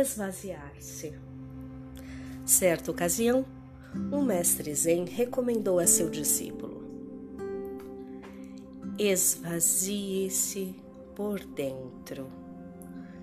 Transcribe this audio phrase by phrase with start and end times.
[0.00, 1.14] esvaziar-se.
[2.44, 3.44] Certa ocasião,
[4.12, 6.84] um mestre Zen recomendou a seu discípulo:
[8.98, 10.74] esvazie-se
[11.14, 12.28] por dentro,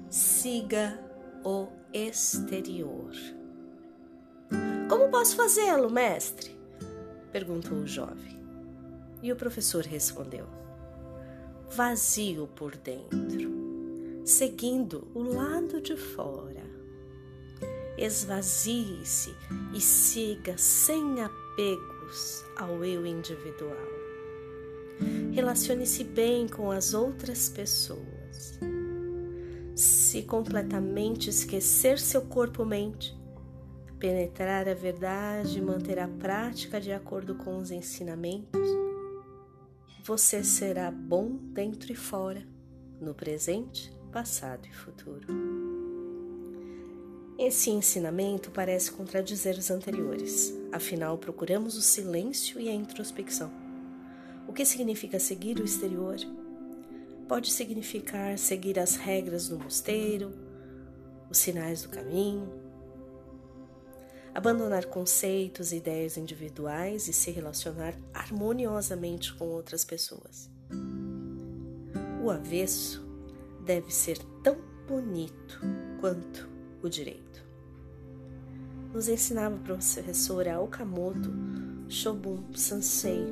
[0.10, 1.00] siga
[1.44, 3.12] o exterior.
[4.90, 6.58] Como posso fazê-lo, mestre?
[7.32, 8.38] perguntou o jovem.
[9.22, 10.46] E o professor respondeu:
[11.70, 13.37] vazio por dentro,
[14.28, 16.62] seguindo o lado de fora.
[17.98, 19.34] Esvazie-se
[19.74, 23.88] e siga sem apegos ao eu individual.
[25.32, 28.60] Relacione-se bem com as outras pessoas.
[29.74, 33.18] Se completamente esquecer seu corpo-mente,
[33.98, 38.68] penetrar a verdade e manter a prática de acordo com os ensinamentos,
[40.04, 42.46] você será bom dentro e fora,
[43.00, 45.28] no presente, passado e futuro.
[47.38, 53.52] Esse ensinamento parece contradizer os anteriores, afinal, procuramos o silêncio e a introspecção.
[54.48, 56.16] O que significa seguir o exterior?
[57.28, 60.34] Pode significar seguir as regras do mosteiro,
[61.30, 62.52] os sinais do caminho,
[64.34, 70.50] abandonar conceitos e ideias individuais e se relacionar harmoniosamente com outras pessoas.
[72.24, 73.07] O avesso
[73.68, 74.56] deve ser tão
[74.88, 75.60] bonito
[76.00, 76.50] quanto
[76.82, 77.46] o direito.
[78.94, 81.30] Nos ensinava a professora Okamoto
[81.90, 83.26] Shobun Sansei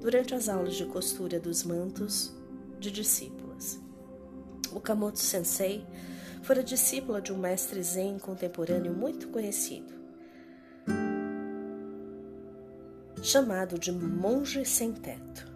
[0.00, 2.34] durante as aulas de costura dos mantos
[2.78, 3.78] de discípulas.
[4.72, 5.86] Okamoto Sensei
[6.42, 9.92] fora discípula de um mestre zen contemporâneo muito conhecido,
[13.22, 15.46] chamado de monge sem teto.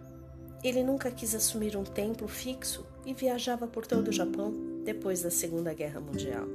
[0.63, 4.53] Ele nunca quis assumir um templo fixo e viajava por todo o Japão
[4.83, 6.47] depois da Segunda Guerra Mundial.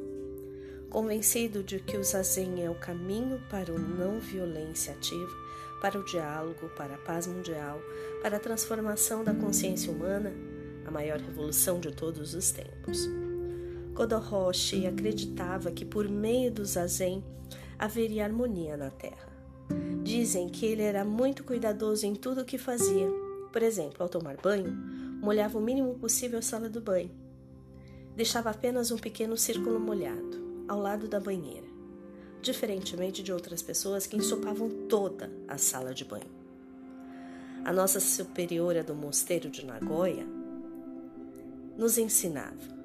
[0.89, 5.31] Convencido de que o zazen é o caminho para o não violência ativa,
[5.81, 7.81] para o diálogo, para a paz mundial,
[8.23, 10.33] para a transformação da consciência humana,
[10.85, 13.09] a maior revolução de todos os tempos.
[13.95, 17.25] Kodoroshi acreditava que por meio do zazen
[17.79, 19.31] haveria harmonia na Terra.
[20.03, 23.09] Dizem que ele era muito cuidadoso em tudo o que fazia.
[23.53, 24.77] Por exemplo, ao tomar banho,
[25.21, 27.11] molhava o mínimo possível a sala do banho.
[28.17, 31.67] Deixava apenas um pequeno círculo molhado, ao lado da banheira,
[32.41, 36.31] diferentemente de outras pessoas que ensopavam toda a sala de banho.
[37.65, 40.27] A nossa superiora do mosteiro de Nagoya
[41.77, 42.81] nos ensinava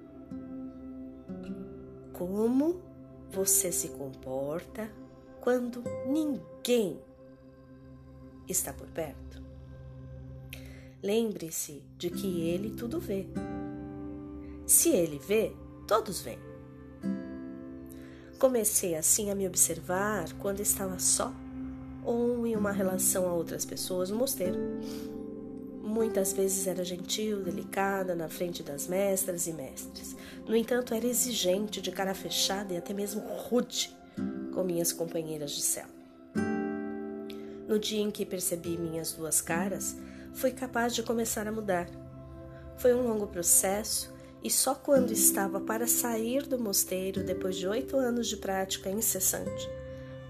[2.13, 2.81] como
[3.29, 4.89] você se comporta
[5.41, 6.99] quando ninguém
[8.47, 9.24] está por perto.
[11.05, 13.27] Lembre-se de que ele tudo vê.
[14.65, 15.51] Se ele vê,
[15.87, 16.39] todos veem.
[18.39, 21.31] Comecei assim a me observar quando estava só
[22.03, 24.57] ou em uma relação a outras pessoas no mosteiro.
[25.83, 30.15] Muitas vezes era gentil, delicada, na frente das mestras e mestres.
[30.47, 33.95] No entanto, era exigente, de cara fechada e até mesmo rude
[34.55, 35.93] com minhas companheiras de cela.
[37.67, 39.95] No dia em que percebi minhas duas caras,
[40.35, 41.87] fui capaz de começar a mudar.
[42.77, 44.13] Foi um longo processo
[44.43, 49.67] e só quando estava para sair do mosteiro, depois de oito anos de prática incessante,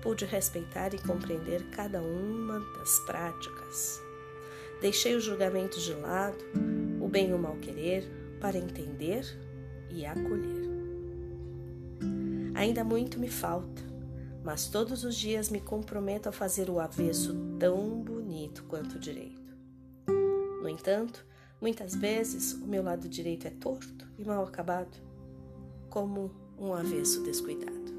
[0.01, 3.99] pude respeitar e compreender cada uma das práticas.
[4.79, 6.37] Deixei os julgamentos de lado,
[7.01, 8.07] o bem e o mal querer,
[8.39, 9.25] para entender
[9.89, 10.66] e acolher.
[12.53, 13.81] Ainda muito me falta,
[14.43, 19.44] mas todos os dias me comprometo a fazer o avesso tão bonito quanto direito.
[20.66, 21.24] No entanto,
[21.62, 24.98] muitas vezes o meu lado direito é torto e mal acabado,
[25.92, 27.94] como um avesso descuidado.